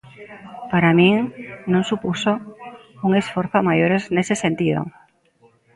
[0.71, 1.17] Para min
[1.71, 2.33] non supuxo
[3.07, 4.81] un esforzo a maiores nese sentido.